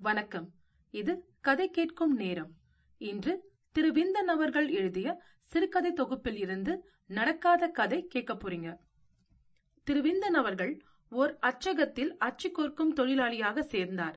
வணக்கம். 0.00 0.52
இது 0.90 1.28
கதை 1.40 1.70
கேட்கும் 1.70 2.14
நேரம். 2.14 2.52
இன்று 2.98 3.52
திரு 3.72 3.92
விந்தன் 3.92 4.28
அவர்கள் 4.28 4.68
எழுதிய 4.68 5.22
சிறுகதை 5.44 5.92
தொகுப்பில் 5.92 6.36
இருந்து 6.36 6.90
நடக்காத 7.06 7.68
கதை 7.68 8.06
கேட்க 8.06 8.34
போறீங்க. 8.34 8.76
திரு 9.84 10.00
விந்தன் 10.00 10.34
அவர்கள் 10.34 10.82
ஓர் 11.10 11.36
அச்சகத்தில் 11.38 12.16
அச்சு 12.16 12.50
கோர்க்கும் 12.50 12.94
தொழிலாளியாக 12.96 13.60
சேர்ந்தார். 13.60 14.16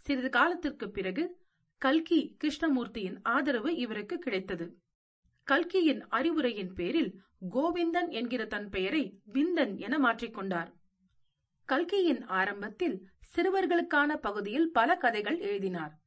சிறிது 0.00 0.28
காலத்திற்கு 0.28 0.90
பிறகு 0.90 1.40
கல்கி 1.78 2.36
கிருஷ்ணமூர்த்தியின் 2.44 3.18
ஆதரவு 3.22 3.76
இவருக்கு 3.76 4.18
கிடைத்தது. 4.18 4.78
கல்கியின் 5.42 6.06
அறிவுரையின் 6.06 6.72
பேரில் 6.72 7.22
கோவிந்தன் 7.50 8.08
என்கிற 8.08 8.44
தன் 8.44 8.68
பெயரை 8.68 9.20
விந்தன் 9.32 9.76
என 9.76 9.98
மாற்றிக்கொண்டார் 9.98 10.72
கல்கியின் 11.64 12.24
ஆரம்பத்தில் 12.24 13.10
சிறுவர்களுக்கான 13.36 14.16
பகுதியில் 14.16 14.72
பல 14.72 14.96
கதைகள் 14.96 15.38
எழுதினார். 15.38 15.98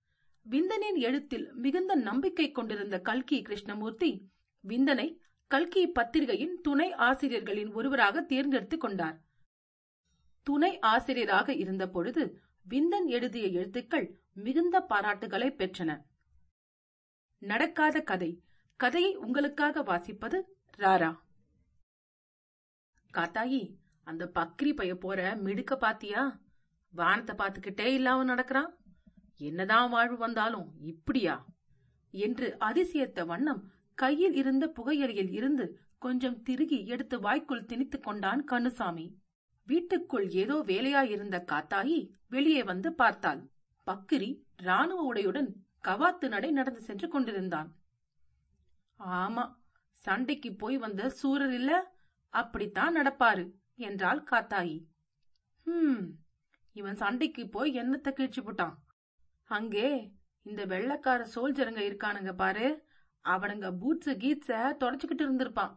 விந்தனின் 0.49 0.95
எழுத்தில் 0.95 1.53
மிகுந்த 1.53 1.95
நம்பிக்கை 1.95 2.51
கொண்டிருந்த 2.51 2.99
கல்கி 2.99 3.41
கிருஷ்ணமூர்த்தி 3.41 4.29
விந்தனை 4.67 5.17
கல்கி 5.47 5.87
பத்திரிகையின் 5.87 6.61
துணை 6.61 6.91
ஆசிரியர்களின் 6.91 7.73
ஒருவராக 7.73 8.21
தேர்ந்தெடுத்துக் 8.21 8.79
கொண்டார். 8.79 9.21
துணை 10.43 10.79
ஆசிரியராக 10.79 11.53
இருந்த 11.53 11.87
பொழுது 11.87 12.41
விந்தன் 12.69 13.05
எழுதிய 13.05 13.47
எழுத்துக்கள் 13.47 14.19
மிகுந்த 14.33 14.79
பாராட்டுகளை 14.79 15.49
பெற்றன. 15.51 16.01
நடக்காத 17.37 18.01
கதை. 18.01 18.41
கதையை 18.75 19.15
உங்களுக்காக 19.15 19.83
வாசிப்பது 19.83 20.41
ராரா. 20.77 21.15
காத்தாயி 23.13 23.75
அந்த 24.03 24.31
பக்ரி 24.35 24.75
பைய 24.75 24.95
போற 24.95 25.35
மிடுக்க 25.35 25.77
பாத்தியா? 25.77 26.43
வானத்தை 26.95 27.33
பார்த்துக்கிட்டே 27.35 27.87
இல்லாம 27.93 28.23
நடக்கிறான். 28.23 28.71
என்னதான் 29.39 29.89
வாழ்வு 29.89 30.17
வந்தாலும் 30.17 30.67
இப்படியா? 30.81 31.35
என்று 32.13 32.47
அதிசயத்த 32.59 33.25
வண்ணம் 33.25 33.61
கையில் 33.97 34.33
இருந்த 34.33 34.65
புகையலியில் 34.67 35.31
இருந்து 35.31 35.65
கொஞ்சம் 35.97 36.41
திருகி 36.41 36.79
எடுத்து 36.85 37.19
வாய்க்குள் 37.19 37.65
திணித்துக் 37.65 38.03
கொண்டான் 38.03 38.41
கண்ணுசாமி 38.51 39.05
வீட்டுக்குள் 39.67 40.27
ஏதோ 40.29 40.55
வேலையாயிருந்த 40.65 41.37
காத்தாயி 41.51 41.97
வெளியே 42.27 42.63
வந்து 42.63 42.89
பார்த்தாள். 42.93 43.41
பக்கிரி 43.87 44.29
ராணுவ 44.55 44.99
உடையுடன் 45.13 45.49
கவாத்து 45.83 46.27
நடை 46.27 46.51
நடந்து 46.51 46.81
சென்று 46.81 47.07
கொண்டிருந்தான். 47.07 47.69
ஆமா 48.99 49.45
சண்டைக்கு 50.05 50.49
போய் 50.53 50.77
வந்த 50.77 51.09
சூரர் 51.09 51.53
இல்ல? 51.53 51.71
அப்படித்தான் 52.33 52.95
நடப்பாரு 52.97 53.45
என்றாள் 53.79 54.21
காத்தாயி. 54.31 54.77
ஹம் 55.67 56.05
இவன் 56.75 56.99
சண்டைக்கு 57.01 57.43
போய் 57.49 57.71
என்னத்த 57.81 58.09
கீழ்ச்சி 58.17 58.41
போட்டான்? 58.41 58.75
அங்கே 59.49 59.87
இந்த 60.45 60.61
வெள்ளக்கார 60.65 61.21
சோல்ஜருங்க 61.35 61.81
இருக்கானுங்க 61.89 62.31
பாரு. 62.33 62.67
அவனுங்க 63.25 63.67
பூட்ஸ் 63.81 64.11
கீட்ஸ 64.23 64.49
தொடச்சுக்கிட்டு 64.81 65.23
இருந்திருப்பான். 65.25 65.73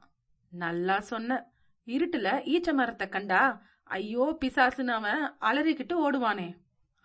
நல்லா 0.53 0.97
சொன்ன. 1.11 1.39
இருட்டுல 1.87 2.29
ஈச்ச 2.55 2.73
மரத்தை 2.73 3.07
கண்டா 3.09 3.43
ஐயோ 3.91 4.25
பிசாசுன்னு 4.41 4.93
அவன் 4.97 5.23
அலறிக்கிட்டு 5.49 5.95
ஓடுவானே. 6.07 6.49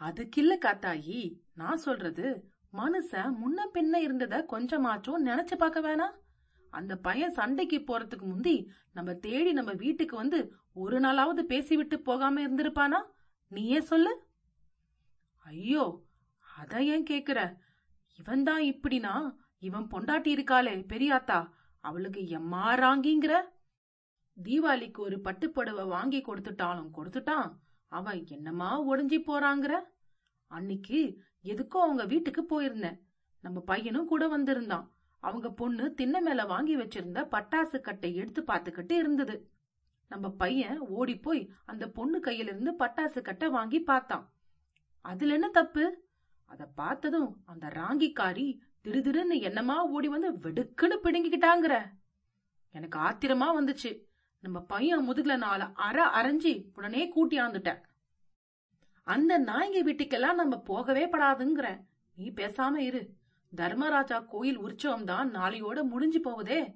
அதுக்கில்ல 0.02 0.54
காத்தாயி 0.66 1.22
நான் 1.62 1.84
சொல்றது 1.88 2.28
மனுஷன் 2.74 3.34
முன்ன 3.42 3.66
பின்ன 3.74 3.96
இருந்தத 4.06 4.36
கொஞ்சமாச்சும் 4.54 5.26
நினைச்சு 5.28 5.56
பார்க்க 5.56 5.88
வேணாம் 5.88 6.16
அந்த 6.74 6.94
பையன் 6.98 7.36
சண்டைக்கு 7.40 7.78
போறதுக்கு 7.90 8.26
முந்தி 8.26 8.56
நம்ம 8.98 9.14
தேடி 9.26 9.52
நம்ம 9.54 9.72
வீட்டுக்கு 9.84 10.16
வந்து 10.16 10.40
ஒரு 10.84 10.98
நாளாவது 11.00 11.42
பேசிவிட்டு 11.52 11.98
போகாம 12.00 12.42
இருந்திருப்பானா? 12.46 13.00
நீயே 13.54 13.80
சொல்லு. 13.82 14.12
ஐயோ 15.46 15.84
அத 16.46 16.84
ஏன் 16.84 17.10
கேக்குற? 17.10 17.40
இவன் 18.20 18.44
தான் 18.44 18.64
இப்படினா? 18.64 19.14
இவன் 19.60 19.88
பொண்டாட்டி 19.92 20.30
இருக்காளே 20.36 20.74
பெரியாத்தா 20.94 21.40
அவளுக்கு 21.84 22.22
எம்மாறாங்கிங்கிற 22.38 23.34
தீபாவளிக்கு 24.38 25.00
ஒரு 25.00 25.18
பட்டுப்புடவை 25.24 25.86
வாங்கி 25.88 26.20
கொடுத்துட்டாலும் 26.20 26.94
கொடுத்துட்டான். 26.98 27.50
அவன் 27.92 28.20
என்னமா 28.28 28.70
ஒடிஞ்சி 28.90 29.20
போறாங்கிற? 29.28 29.74
அன்னைக்கு 30.52 31.00
எதுக்கோ 31.44 31.80
அவங்க 31.86 32.04
வீட்டுக்கு 32.06 32.44
போயிருந்தேன் 32.52 32.98
நம்ம 33.44 33.60
பையனும் 33.62 34.06
கூட 34.06 34.24
வந்திருந்தான். 34.28 34.86
அவங்க 35.24 35.48
பொண்ணு 35.50 35.86
திண்ண 36.02 36.18
மேல 36.20 36.42
வாங்கி 36.46 36.76
வச்சிருந்த 36.78 37.20
பட்டாசு 37.36 37.78
கட்டை 37.80 38.12
எடுத்து 38.16 38.42
பார்த்துக்கிட்டு 38.48 38.96
இருந்தது. 39.02 39.36
நம்ம 40.08 40.30
பையன் 40.30 40.80
ஓடி 40.80 41.16
போய் 41.18 41.52
அந்த 41.66 41.88
பொண்ணு 41.88 42.20
கையிலிருந்து 42.20 42.72
பட்டாசு 42.80 43.22
கட்டை 43.22 43.50
வாங்கி 43.50 43.80
பார்த்தான். 43.80 44.34
அதுல 45.02 45.34
என்ன 45.34 45.48
தப்பு? 45.48 46.04
அத 46.46 46.66
பார்த்ததும் 46.66 47.42
அந்த 47.46 47.68
ராங்கிக்காரி 47.68 48.60
திடுதிடுன்னு 48.84 49.42
என்னமா 49.42 49.86
ஓடி 49.86 50.08
வந்து 50.08 50.32
வெடுக்குன்னு 50.32 50.98
பிடுங்கிக்கிட்டாங்கிற. 51.04 51.90
எனக்கு 52.70 53.00
ஆத்திரமா 53.00 53.48
வந்துச்சு. 53.60 54.00
நம்ம 54.40 54.60
பையன் 54.60 55.10
முதுகுல 55.10 55.38
நாலு 55.38 55.64
அற 55.74 56.06
அரைஞ்சி 56.06 56.70
உடனே 56.76 57.12
கூட்டியாந்துட்டேன் 57.14 57.82
அந்த 59.04 59.40
நாய்ங்க 59.40 59.80
வீட்டுக்கெல்லாம் 59.86 60.34
நம்ம 60.34 60.58
போகவே 60.58 61.10
படாதுங்கிற. 61.10 61.80
நீ 62.16 62.30
பேசாம 62.30 62.76
இரு. 62.76 63.14
தர்மராஜா 63.56 64.20
கோயில் 64.20 64.58
உற்சவம் 64.58 65.06
தான் 65.06 65.36
நாளையோட 65.36 65.84
முடிஞ்சு 65.84 66.20
போகுதே. 66.20 66.76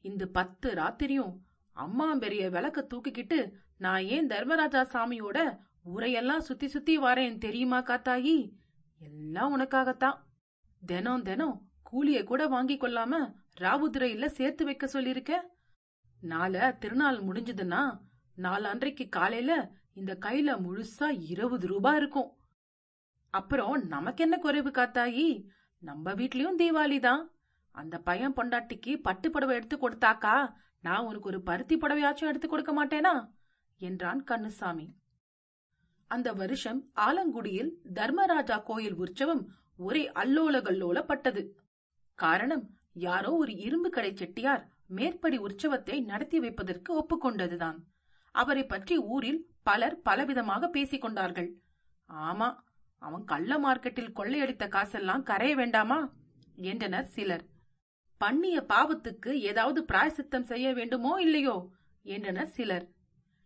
இந்த 0.00 0.26
பத்து 0.26 0.74
ராத்திரியும் 0.74 1.36
அம்மா 1.76 2.14
பெரிய 2.14 2.50
விளக்க 2.50 2.86
தூக்கிக்கிட்டு 2.90 3.38
நான் 3.78 4.04
ஏன் 4.06 4.28
தர்மராஜா 4.28 4.82
சாமியோட 4.92 5.38
ஊரையெல்லாம் 5.94 6.46
சுத்தி 6.48 6.68
சுத்தி 6.68 6.94
வரேன் 6.98 7.38
தெரியுமா 7.38 7.78
காத்தாயி? 7.82 8.36
எல்லாம் 8.98 9.52
உனக்காகத்தான். 9.58 10.18
தினம் 10.82 11.22
தினம் 11.22 11.56
கூலிய 11.90 12.24
கூட 12.24 12.42
வாங்கி 12.46 12.76
கொள்ளாம 12.76 13.14
ராவுதுரையில 13.60 14.26
சேர்த்து 14.26 14.64
வைக்க 14.64 14.86
சொல்லிருக்க 14.86 15.32
நாளை 16.22 16.78
திருநாள் 16.78 17.18
முடிஞ்சதுன்னா 17.18 17.82
நாலன்றைக்கு 18.36 19.08
காலையில 19.08 19.52
இந்த 19.94 20.12
கையில 20.20 20.50
முழுசா 20.64 21.08
இருபது 21.28 21.66
ரூபாய் 21.66 21.96
இருக்கும். 21.96 22.30
அப்புறம் 23.34 23.86
நமக்கு 23.86 24.22
என்ன 24.24 24.36
குறைவு 24.38 24.70
காத்தாயி? 24.70 25.28
நம்ம 25.82 26.12
வீட்லயும் 26.12 26.58
தீபாவளி 26.58 26.98
தான். 27.00 27.22
அந்த 27.74 27.96
பையன் 27.98 28.36
பொண்டாட்டிக்கு 28.36 28.92
பட்டு 29.02 29.30
புடவை 29.30 29.54
எடுத்து 29.56 29.76
கொடுத்தாக்கா 29.76 30.36
நான் 30.86 31.06
உனக்கு 31.06 31.28
ஒரு 31.28 31.40
பருத்தி 31.42 31.74
புடவையாச்சும் 31.76 32.30
எடுத்து 32.30 32.48
கொடுக்க 32.48 32.72
மாட்டேனா? 32.76 33.14
என்றான் 33.80 34.20
கண்ணுசாமி 34.24 34.86
அந்த 36.10 36.28
வருஷம் 36.32 36.80
ஆலங்குடியில் 37.00 37.70
தர்மராஜா 37.94 38.56
கோயில் 38.58 38.96
உற்சவம் 38.96 39.42
ஒரே 39.78 40.02
அல்லோலகல்லோலப்பட்டது. 40.14 41.42
காரணம் 42.18 42.64
யாரோ 43.06 43.30
ஒரு 43.34 43.52
இரும்பு 43.56 43.88
கடை 43.90 44.12
செட்டியார் 44.14 44.62
மேற்படி 44.88 45.38
உற்சவத்தை 45.38 45.96
நடத்தி 46.04 46.38
வைப்பதற்கு 46.40 46.90
ஒப்புக்கொண்டதுதான். 47.00 47.78
அவரை 48.34 48.64
பற்றி 48.64 48.96
ஊரில் 49.14 49.40
பலர் 49.62 49.98
பலவிதமாக 50.04 50.68
பேசிக் 50.68 51.00
கொண்டார்கள். 51.00 51.50
ஆமா 52.08 52.48
அவன் 53.02 53.24
கள்ள 53.24 53.52
மார்க்கெட்டில் 53.58 54.16
கொள்ளையடித்த 54.16 54.64
காசெல்லாம் 54.68 55.22
கரைய 55.22 55.54
வேண்டாமா? 55.54 55.98
என்றனர் 56.70 57.12
சிலர். 57.14 57.44
பண்ணிய 58.18 58.64
பாவத்துக்கு 58.68 59.32
ஏதாவது 59.32 59.84
பிராயசித்தம் 59.92 60.42
செய்ய 60.42 60.72
வேண்டுமோ 60.72 61.20
இல்லையோ? 61.20 61.68
என்றனர் 62.02 62.46
சிலர். 62.46 62.88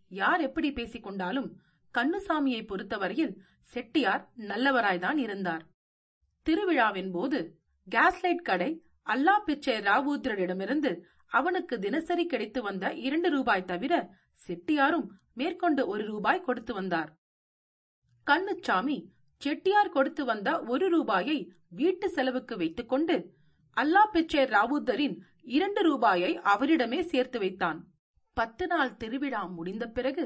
யார் 0.08 0.40
எப்படி 0.40 0.72
பேசிக் 0.72 1.02
கொண்டாலும் 1.02 1.60
கண்ணுசாமியை 1.98 2.66
பொறுத்தவரையில் 2.66 3.42
செட்டியார் 3.62 4.30
நல்லவராய்தான் 4.38 5.16
இருந்தார். 5.16 5.64
திருவிழாவின் 6.42 7.10
போது 7.10 7.60
கேஸ்லைட் 7.90 8.42
கடை 8.42 8.84
அல்லா 9.06 9.38
பிச்சை 9.44 9.76
ராவூத்ரரிடமிருந்து 9.78 11.00
அவனுக்கு 11.26 11.78
தினசரி 11.78 12.26
கிடைத்து 12.26 12.62
வந்த 12.62 12.92
இரண்டு 12.92 13.30
ரூபாய் 13.30 13.64
தவிர 13.64 14.10
செட்டியாரும் 14.46 15.06
மேற்கொண்டு 15.34 15.86
ஒரு 15.86 16.06
ரூபாய் 16.06 16.40
கொடுத்து 16.40 16.74
வந்தார். 16.74 17.18
கண்ணுச்சாமி 18.26 19.04
செட்டியார் 19.36 19.88
கொடுத்து 19.88 20.24
வந்த 20.24 20.62
ஒரு 20.62 20.88
ரூபாயை 20.88 21.52
வீட்டு 21.68 22.10
செலவுக்கு 22.10 22.56
வைத்துக்கொண்டு 22.56 23.38
அல்லா 23.76 24.02
பிச்சை 24.12 24.44
ராவுத்தரின் 24.44 25.16
இரண்டு 25.42 25.82
ரூபாயை 25.82 26.38
அவரிடமே 26.38 27.00
சேர்த்து 27.00 27.38
வைத்தான். 27.38 27.78
பத்து 28.36 28.66
நாள் 28.66 28.96
திருவிழா 28.96 29.44
முடிந்த 29.44 29.86
பிறகு 29.88 30.24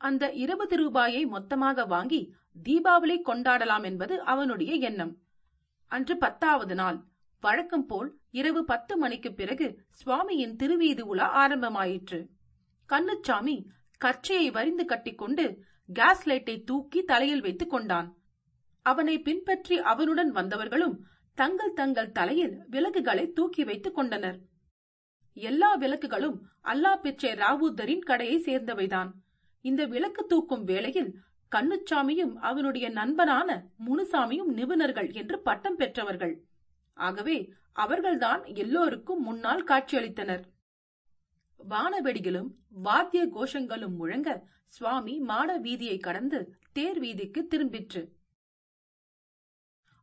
அந்த 0.00 0.32
இருபது 0.32 0.76
ரூபாயை 0.76 1.26
மொத்தமாக 1.26 1.84
வாங்கி 1.84 2.34
தீபாவளி 2.64 3.16
கொண்டாடலாம் 3.24 3.84
என்பது 3.84 4.20
அவனுடைய 4.22 4.74
எண்ணம். 4.74 5.14
அன்று 5.90 6.16
பத்தாவது 6.16 6.74
நாள். 6.74 6.98
வழக்கம் 7.40 7.86
போல் 7.86 8.10
இரவு 8.30 8.64
பத்து 8.64 8.96
மணிக்கு 8.96 9.32
பிறகு 9.32 9.66
சுவாமியின் 10.00 10.56
திருவீதி 10.56 11.00
உலா 11.00 11.28
ஆரம்பமாயிற்று. 11.42 12.20
கண்ணுச்சாமி 12.88 13.56
கச்சையை 13.96 14.50
வரிந்து 14.50 14.84
கட்டிக்கொண்டு 14.84 15.44
கேஸ் 15.88 16.26
லைட்டை 16.26 16.62
தூக்கி 16.62 17.02
தலையில் 17.02 17.40
வைத்துக் 17.40 17.70
கொண்டான். 17.70 18.08
அவனை 18.86 19.16
பின்பற்றி 19.20 19.78
அவனுடன் 19.78 20.30
வந்தவர்களும் 20.32 20.96
தங்கள் 21.38 21.72
தங்கள் 21.72 22.12
தலையில் 22.12 22.54
விளக்குகளை 22.70 23.32
தூக்கி 23.32 23.64
வைத்துக் 23.64 23.94
கொண்டனர். 23.94 24.38
எல்லா 25.36 25.76
விளக்குகளும் 25.76 26.38
அல்லா 26.62 26.92
பிச்சை 26.96 27.32
ராவூத்தரின் 27.32 28.04
கடையை 28.04 28.38
சேர்ந்தவைதான். 28.40 29.10
இந்த 29.60 29.86
விளக்கு 29.86 30.26
தூக்கும் 30.26 30.64
வேளையில் 30.64 31.10
கண்ணுச்சாமியும் 31.52 32.34
அவனுடைய 32.34 32.86
நண்பனான 32.90 33.48
முனுசாமியும் 33.86 34.50
நிபுணர்கள் 34.58 35.14
என்று 35.14 35.40
பட்டம் 35.40 35.76
பெற்றவர்கள். 35.76 36.34
ஆகவே 36.96 37.36
அவர்கள்தான் 37.72 38.42
எல்லோருக்கும் 38.54 39.22
முன்னால் 39.22 39.64
காட்சியளித்தனர். 39.64 40.42
வானவெடிகளும் 41.60 42.50
வாத்திய 42.84 43.22
கோஷங்களும் 43.34 43.96
முழங்க 43.96 44.30
சுவாமி 44.66 45.14
மாட 45.20 45.58
வீதியை 45.58 45.98
கடந்து 45.98 46.38
தேர் 46.72 46.98
வீதிக்கு 46.98 47.40
திரும்பிற்று. 47.50 48.02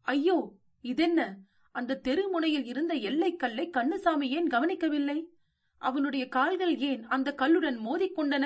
ஐயோ 0.08 0.38
இதென்ன? 0.82 1.38
அந்த 1.72 2.00
தெருமுனையில் 2.04 2.66
இருந்த 2.66 2.94
எல்லைக்கல்லை 2.96 3.70
கண்ணுசாமி 3.78 4.22
ஏன் 4.22 4.48
கவனிக்கவில்லை? 4.48 5.30
அவனுடைய 5.78 6.28
கால்கள் 6.28 6.78
ஏன் 6.78 7.04
அந்த 7.08 7.36
கல்லுடன் 7.38 7.78
மோதிக்கொண்டன? 7.80 8.46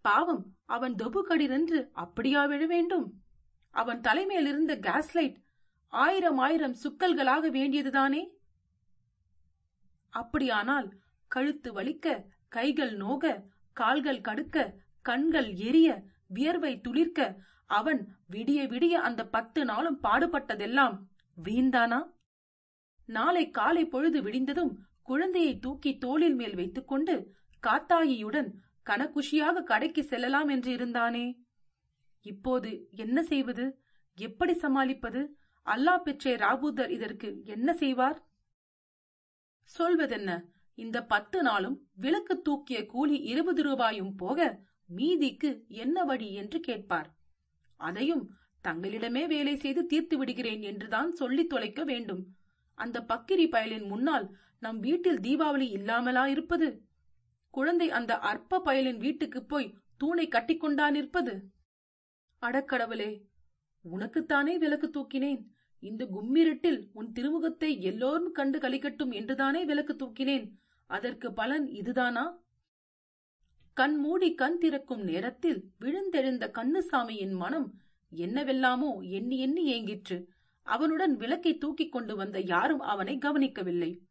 பாவம் 0.00 0.44
அவன் 0.64 0.94
தொபுகடிரென்று 0.94 1.88
அப்படியா 1.92 2.46
விழ 2.46 2.66
வேண்டும்? 2.66 3.12
அவன் 3.70 4.00
தலைமையில் 4.00 4.46
இருந்த 4.46 4.76
கேஸ்லைட் 4.76 5.36
ஆயிரம் 5.86 6.38
ஆயிரம் 6.38 6.76
சுக்கல்களாக 6.82 7.50
வேண்டியதுதானே? 7.50 8.22
அப்படியானால் 10.08 10.88
கழுத்து 11.26 11.82
வலிக்க 11.82 12.24
கைகள் 12.48 12.94
நோக 12.96 13.42
கால்கள் 13.72 14.20
கடுக்க 14.20 14.74
கண்கள் 15.02 15.54
எரிய 15.54 16.02
வியர்வை 16.26 16.80
துளிர்க்க 16.80 17.36
அவன் 17.66 18.16
விடிய 18.30 18.60
விடிய 18.68 18.90
அந்த 18.90 19.26
பத்து 19.26 19.64
நாளும் 19.64 19.98
பாடுபட்டதெல்லாம் 20.02 20.96
வீண்தானா 21.36 22.00
நாளை 23.06 23.50
காலை 23.50 23.84
பொழுது 23.84 24.22
விடிந்ததும் 24.22 24.76
குழந்தையை 25.02 25.58
தூக்கி 25.58 25.98
தோளில் 25.98 26.34
மேல் 26.34 26.54
வைத்துக்கொண்டு 26.54 27.34
காத்தாயியுடன் 27.62 28.50
கனகுஷியாக 28.90 29.62
கடைக்கு 29.62 30.04
செல்லலாம் 30.04 30.48
என்று 30.48 30.76
இருந்தானே. 30.76 31.38
இப்போது 32.20 32.88
என்ன 32.90 33.22
செய்வது? 33.22 33.82
எப்படி 34.14 34.54
சமாளிப்பது? 34.54 35.36
அல்லா 35.66 35.98
பெற்றே 35.98 36.36
ராபூதர் 36.36 36.90
இதற்கு 36.90 37.40
என்ன 37.44 37.72
செய்வார்? 37.72 38.28
சொல்வதென்ன? 39.78 40.44
இந்த 40.74 41.04
பத்து 41.04 41.42
நாளும் 41.42 41.88
விளக்கு 41.94 42.42
தூக்கிய 42.42 42.86
கூலி 42.86 43.18
இருபது 43.18 43.62
ரூபாயும் 43.62 44.14
போக 44.14 44.60
மீதிக்கு 44.96 45.66
என்ன 45.66 46.04
வழி 46.04 46.34
என்று 46.34 46.60
கேட்பார். 46.60 47.16
அதையும் 47.76 48.30
தங்களிடமே 48.64 49.26
வேலை 49.26 49.56
செய்து 49.56 49.86
தீர்த்து 49.86 50.18
விடுகிறேன் 50.18 50.62
என்றுதான் 50.62 51.10
சொல்லி 51.12 51.46
தொலைக்க 51.46 51.84
வேண்டும். 51.84 52.22
அந்த 52.78 53.00
பக்கிரி 53.00 53.46
பயலின் 53.48 53.86
முன்னால் 53.86 54.26
நம் 54.58 54.80
வீட்டில் 54.80 55.20
தீபாவளி 55.20 55.68
இல்லாமலா 55.70 56.26
இருப்பது? 56.26 56.68
குழந்தை 57.50 57.90
அந்த 57.90 58.18
அற்ப 58.18 58.62
பயலின் 58.64 58.96
வீட்டுக்கு 58.96 59.44
போய் 59.44 59.74
தூணை 59.96 60.28
கட்டிக்கொண்டா 60.28 60.90
நிற்பது? 60.90 61.34
அடக்கடவுளே 62.42 63.10
உனக்குத்தானே 63.84 64.58
விளக்கு 64.58 64.88
தூக்கினேன். 64.88 65.42
இந்த 65.82 66.02
கும்மிருட்டில் 66.04 66.80
உன் 66.92 67.12
திருமுகத்தை 67.12 67.80
எல்லோரும் 67.80 68.32
கண்டு 68.32 68.58
கலிக்கட்டும் 68.58 69.12
என்றுதானே 69.12 69.64
விளக்கு 69.64 69.96
தூக்கினேன். 69.96 70.46
அதற்கு 70.90 71.32
பலன் 71.32 71.66
இதுதானா? 71.66 72.24
கண் 73.76 73.96
மூடி 73.96 74.34
கண் 74.34 74.58
திறக்கும் 74.58 75.02
நேரத்தில் 75.02 75.60
விழுந்தெழுந்த 75.80 76.44
கண்ணுசாமியின் 76.58 77.34
மனம் 77.34 77.68
என்னவெல்லாமோ 78.14 78.98
எண்ணி 79.00 79.38
எண்ணி 79.38 79.64
ஏங்கிற்று. 79.74 80.26
அவனுடன் 80.62 81.16
விளக்கை 81.16 81.58
தூக்கிக் 81.58 81.92
கொண்டு 81.92 82.16
வந்த 82.16 82.40
யாரும் 82.40 82.80
அவனை 82.80 83.18
கவனிக்கவில்லை. 83.18 84.02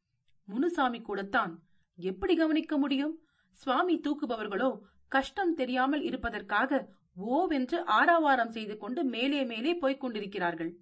முனுசாமி 0.44 1.02
கூடத்தான் 1.02 1.64
எப்படி 1.96 2.36
கவனிக்க 2.36 2.78
முடியும்? 2.78 3.20
சுவாமி 3.50 4.00
தூக்குபவர்களோ 4.00 4.80
கஷ்டம் 5.08 5.54
தெரியாமல் 5.54 6.02
இருப்பதற்காக 6.02 6.90
ஓவென்று 7.28 7.84
ஆராவாரம் 7.86 8.50
செய்து 8.50 8.78
கொண்டு 8.78 9.04
மேலே 9.04 9.44
மேலே 9.44 9.76
போய்க் 9.76 10.00
கொண்டிருக்கிறார்கள். 10.00 10.78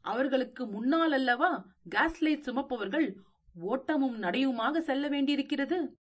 அவர்களுக்கு 0.00 0.66
முன்னால் 0.66 1.12
அல்லவா 1.12 1.66
கேஸ்லைட் 1.90 2.46
சுமப்பவர்கள் 2.46 3.16
ஓட்டமும் 3.54 4.22
நடையுமாக 4.22 4.78
செல்ல 4.78 5.08
வேண்டியிருக்கிறது? 5.08 5.98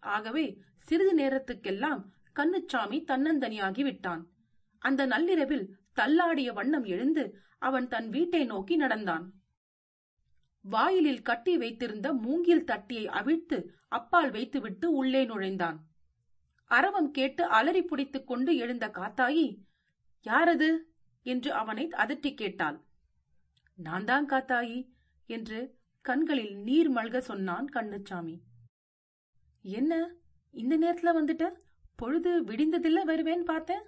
ஆகவே 0.00 0.58
சிறிது 0.78 1.18
நேரத்துக்கெல்லாம் 1.18 2.02
கண்ணுச்சாமி 2.34 2.98
தன்னந்தனியாகி 3.06 3.80
விட்டான். 3.80 4.28
அந்த 4.86 5.06
நள்ளிரவில் 5.06 5.64
தள்ளாடிய 5.96 6.52
வண்ணம் 6.52 6.84
எழுந்து 6.84 7.24
அவன் 7.58 7.88
தன் 7.88 8.08
வீட்டை 8.08 8.44
நோக்கி 8.44 8.76
நடந்தான். 8.76 9.32
வாயிலில் 10.60 11.22
கட்டி 11.22 11.56
வைத்திருந்த 11.56 12.12
மூங்கில் 12.12 12.64
தட்டியை 12.64 13.06
அவிழ்த்து 13.08 13.58
அப்பால் 13.88 14.30
வைத்துவிட்டு 14.30 14.92
உள்ளே 14.92 15.24
நுழைந்தான். 15.24 15.78
அரவம் 16.70 17.10
கேட்டு 17.10 17.44
அலறி 17.44 17.82
பிடித்துக் 17.82 18.26
கொண்டு 18.26 18.56
எழுந்த 18.56 18.88
காத்தாயி 18.88 19.58
யாரது? 20.26 20.70
என்று 21.22 21.52
அவனை 21.52 21.88
அதட்டி 21.88 22.34
கேட்டாள். 22.34 22.78
நான் 23.74 24.04
தான் 24.04 24.28
காத்தாயி 24.28 24.88
என்று 25.26 25.60
கண்களில் 26.00 26.56
நீர் 26.56 26.90
மல்க 26.92 27.18
சொன்னான் 27.18 27.68
கண்ணுச்சாமி. 27.72 28.38
என்ன? 29.62 30.14
இந்த 30.50 30.78
நேரத்துல 30.78 31.10
வந்துட்ட? 31.18 31.52
பொழுது 31.96 32.44
விடிந்ததில்ல 32.44 33.02
வருவேன் 33.02 33.44
பார்த்தேன்? 33.44 33.82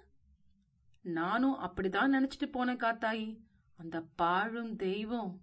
நானும் 1.01 1.59
அப்படிதான் 1.59 2.13
நினைச்சிட்டு 2.15 2.45
போனேன் 2.45 2.81
காத்தாயி 2.81 3.37
அந்த 3.75 4.01
பாழும் 4.15 4.75
தெய்வம். 4.75 5.41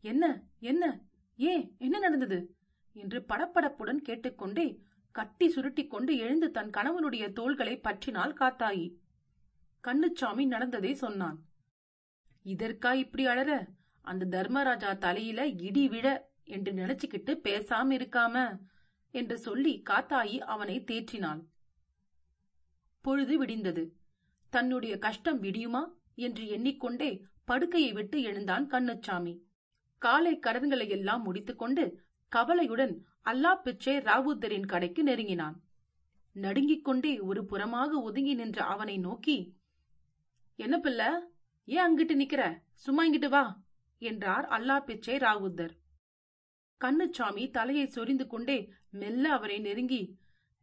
என்ன 0.00 0.42
என்ன 0.58 1.00
ஏன் 1.36 1.74
என்ன 1.78 1.98
நடந்தது? 1.98 2.56
என்று 2.92 3.24
படப்படப்புடன் 3.28 3.96
கேட்டுக்கொண்டே 3.96 4.82
கட்டி 5.10 5.48
சுருட்டிக் 5.48 5.90
கொண்டு 5.90 6.16
எழுந்து 6.16 6.50
தன் 6.50 6.70
கணவனுடைய 6.70 7.32
தோள்களை 7.32 7.80
பற்றினாள் 7.84 8.34
காத்தாயி 8.40 8.94
கண்ணுச்சாமி 9.84 10.46
நடந்ததை 10.46 10.94
சொன்னான். 10.94 11.44
இதற்கா 12.44 12.92
இப்படி 12.92 13.26
அழற? 13.26 13.66
அந்த 14.00 14.24
தர்மராஜா 14.24 14.92
தலையில 14.92 15.46
இடி 15.46 15.88
விழ 15.88 16.30
என்று 16.44 16.72
நினைச்சுக்கிட்டு 16.72 17.32
பேசாம 17.44 17.88
இருக்காம 17.90 18.58
என்று 19.10 19.38
சொல்லி 19.38 19.82
காத்தாயி 19.90 20.38
அவனை 20.38 20.80
தேற்றினாள். 20.80 21.42
பொழுது 23.00 23.38
விடிந்தது. 23.38 24.04
தன்னுடைய 24.52 24.98
கஷ்டம் 24.98 25.42
விடியுமா 25.42 25.82
என்று 26.14 26.48
எண்ணிக்கொண்டே 26.48 27.10
படுக்கையை 27.44 27.92
விட்டு 27.92 28.22
எழுந்தான் 28.22 28.64
கண்ணுச்சாமி. 28.70 29.34
காலை 30.02 30.38
கடன்களை 30.38 30.88
எல்லாம் 30.88 31.22
முடித்துக்கொண்டு 31.22 31.84
கவலையுடன் 32.32 32.94
அல்லா 33.24 33.52
பிச்சை 33.62 33.96
ராவுத்தரின் 33.96 34.66
கடைக்கு 34.66 35.02
நெருங்கினான். 35.02 35.56
நடுங்கிக் 36.36 36.84
கொண்டே 36.84 37.12
ஒரு 37.20 37.42
புறமாக 37.50 37.90
ஒதுங்கி 38.02 38.34
நின்ற 38.34 38.58
அவனை 38.64 38.98
நோக்கி 38.98 39.36
என்ன 40.58 40.76
பிள்ள 40.76 41.02
ஏன் 41.68 41.84
அங்கிட்டு 41.86 42.14
நிக்கிற? 42.20 42.42
சும்மா 42.74 43.02
இங்கிட்டு 43.06 43.28
வா 43.28 43.44
என்றார் 44.02 44.46
அல்லா 44.48 44.76
பிச்சை 44.84 45.16
ராவுத்தர். 45.16 45.74
கண்ணுச்சாமி 46.80 47.44
தலையை 47.50 47.86
சொரிந்து 47.86 48.26
கொண்டே 48.26 48.58
மெல்ல 48.90 49.24
அவரை 49.32 49.58
நெருங்கி 49.58 50.02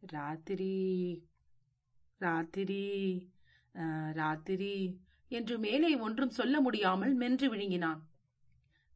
ராத்திரி 0.02 0.74
ராத்திரி 2.20 2.82
ராத்திரி 4.12 5.00
என்று 5.28 5.58
மேலே 5.58 5.96
ஒன்றும் 5.96 6.30
சொல்ல 6.30 6.60
முடியாமல் 6.60 7.14
மென்று 7.14 7.54
விழுங்கினான். 7.54 8.00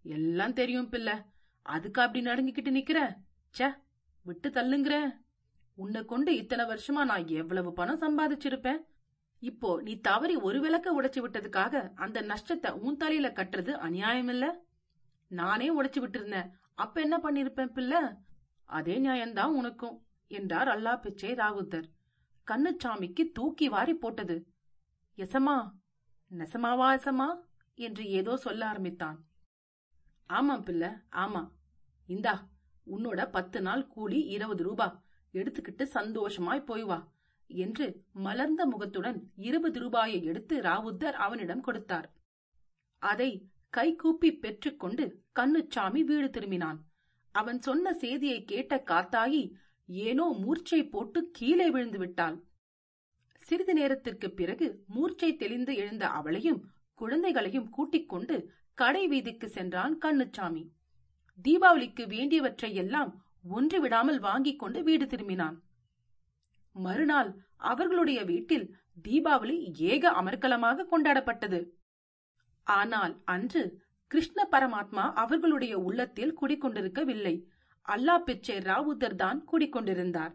எல்லாம் 0.02 0.52
தெரியும் 0.52 0.88
பிள்ளை. 0.88 1.14
அதுக்கு 1.62 2.02
அப்படி 2.02 2.26
நடுங்கிக்கிட்டு 2.26 2.70
நிக்கிற? 2.78 3.16
ச 3.58 3.78
விட்டு 4.22 4.48
தள்ளுங்கிற? 4.48 5.20
உன்னை 5.74 6.04
கொண்டு 6.04 6.36
இத்தனை 6.36 6.64
வருஷமா 6.64 7.04
நான் 7.04 7.26
எவ்வளவு 7.26 7.72
பணம் 7.72 8.00
சம்பாதிச்சிருப்பேன்? 8.00 8.80
இப்போ 9.38 9.80
நீ 9.82 10.00
தவறி 10.00 10.36
ஒரு 10.36 10.60
விளக்க 10.60 11.02
உடைச்சு 11.02 11.20
விட்டதுக்காக 11.20 11.92
அந்த 11.94 12.22
நஷ்டத்தை 12.22 12.70
உன் 12.70 12.96
தலையில 12.96 13.28
கட்டுறது 13.28 13.70
அநியாயம் 13.70 14.28
இல்ல? 14.28 14.66
நானே 15.26 15.80
உடைச்சு 15.80 16.00
விட்டிருந்தேன். 16.00 16.50
அப்ப 16.74 17.00
என்ன 17.00 17.16
பண்ணிருப்பேன் 17.16 17.72
பிள்ளை? 17.72 18.00
அதே 18.64 18.98
நியாயம்தான் 18.98 19.46
உனக்கும் 19.46 20.06
என்றார் 20.26 20.68
அல்லா 20.68 21.00
பிச்சை 21.00 21.32
ராவுத்தர். 21.32 21.86
கண்ணுச்சாமிக்கு 22.46 23.32
தூக்கி 23.32 23.68
வாரி 23.68 23.94
போட்டது. 23.94 24.47
எசமா 25.18 25.54
நெசமாவா 26.30 26.88
எசமா? 26.96 27.28
என்று 27.74 28.10
ஏதோ 28.10 28.36
சொல்ல 28.36 28.66
ஆரம்பித்தான். 28.66 29.24
ஆமாம் 30.26 30.62
பிள்ளை 30.62 30.88
ஆமா 31.12 31.50
இந்தா 32.06 32.48
உன்னோட 32.86 33.30
பத்து 33.30 33.60
நாள் 33.60 33.86
கூலி 33.86 34.20
இருபது 34.24 34.62
ரூபா. 34.62 35.02
எடுத்துக்கிட்டு 35.32 35.82
சந்தோஷமாய் 35.82 36.64
போய் 36.64 36.82
வா 36.82 36.98
என்று 37.46 38.04
மலர்ந்த 38.12 38.66
முகத்துடன் 38.66 39.30
இருபது 39.36 39.80
ரூபாயை 39.80 40.24
எடுத்து 40.24 40.60
ராவுத்தர் 40.60 41.18
அவனிடம் 41.26 41.60
கொடுத்தார். 41.60 42.08
அதை 42.98 43.30
கைகூப்பி 43.70 44.30
பெற்றுக்கொண்டு 44.36 45.24
கண்ணுச்சாமி 45.40 46.04
வீடு 46.04 46.28
திரும்பினான். 46.28 46.78
அவன் 47.34 47.60
சொன்ன 47.60 47.94
செய்தியை 47.94 48.44
கேட்ட 48.44 48.82
காத்தாயி 48.86 49.42
ஏனோ 49.86 50.26
மூர்ச்சை 50.38 50.88
போட்டு 50.88 51.30
கீழே 51.30 51.70
விழுந்து 51.70 51.98
விட்டாள். 51.98 52.47
சிறிது 53.48 53.74
நேரத்திற்கு 53.74 54.28
பிறகு 54.30 54.66
மூர்ச்சை 54.94 55.30
தெளிந்து 55.36 55.72
எழுந்த 55.76 56.04
அவளையும் 56.18 56.60
குழந்தைகளையும் 56.94 57.70
கூட்டிக் 57.76 58.08
கொண்டு 58.08 58.36
கடை 58.78 59.04
வீதிக்கு 59.08 59.48
சென்றான் 59.48 59.94
கண்ணுச்சாமி. 60.04 60.64
தீபாவளிக்கு 61.44 62.04
வேண்டியவற்றை 62.06 62.70
எல்லாம் 62.74 63.10
ஒன்று 63.56 63.78
விடாமல் 63.80 64.20
வாங்கிக் 64.20 64.58
கொண்டு 64.58 64.78
வீடு 64.82 65.06
திரும்பினான். 65.06 65.56
மறுநாள் 66.76 67.30
அவர்களுடைய 67.70 68.20
வீட்டில் 68.24 68.66
தீபாவளி 69.02 69.56
ஏக 69.92 70.10
அமர்க்கலமாக 70.20 70.86
கொண்டாடப்பட்டது. 70.92 71.60
ஆனால் 72.66 73.14
அன்று 73.34 73.62
கிருஷ்ண 74.10 74.48
பரமாத்மா 74.52 75.04
அவர்களுடைய 75.22 75.74
உள்ளத்தில் 75.78 76.36
குடிக்கொண்டிருக்கவில்லை. 76.40 77.34
அல்லா 77.88 78.14
பிச்சை 78.18 78.58
ராவுதர் 78.68 79.18
தான் 79.24 79.40
குடிக்கொண்டிருந்தார். 79.52 80.34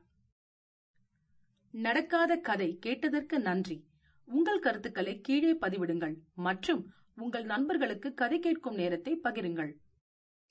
நடக்காத 1.73 2.35
கதை 2.35 2.77
கேட்டதற்கு 2.79 3.39
நன்றி. 3.39 3.85
உங்கள் 4.25 4.59
கருத்துக்களை 4.59 5.21
கீழே 5.21 5.53
பதிவிடுங்கள் 5.53 6.15
மற்றும் 6.35 6.81
உங்கள் 7.15 7.43
நண்பர்களுக்கு 7.43 8.13
கதை 8.13 8.39
கேட்கும் 8.39 8.75
நேரத்தை 8.75 9.19
பகிருங்கள். 9.23 9.71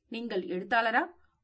நீங்கள் 0.08 0.42
எழுத்தாளரா? 0.42 1.02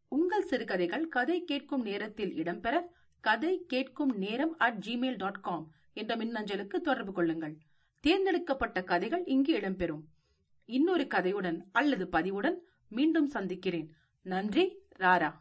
உங்கள் 0.09 0.43
சிறுகதைகள் 0.43 1.09
கதை 1.09 1.45
கேட்கும் 1.45 1.83
நேரத்தில் 1.83 2.33
இடம்பெற 2.33 2.81
கதை 3.21 3.65
கேட்கும் 3.67 4.19
நேரம் 4.19 4.55
அட் 4.57 4.83
ஜிமெயில் 4.87 5.17
டாட் 5.17 5.41
காம் 5.41 5.71
என்ற 5.93 6.17
மின்னஞ்சலுக்கு 6.17 6.77
தொடர்பு 6.81 7.13
கொள்ளுங்கள். 7.13 7.57
தேர்ந்தெடுக்கப்பட்ட 8.01 8.83
கதைகள் 8.83 9.25
இங்கு 9.25 9.57
இடம்பெறும். 9.57 10.05
இன்னொரு 10.65 11.07
கதையுடன் 11.15 11.61
அல்லது 11.73 12.09
பதிவுடன் 12.13 12.59
மீண்டும் 12.89 13.27
சந்திக்கிறேன். 13.27 13.95
நன்றி 14.23 14.79
ராரா. 14.99 15.33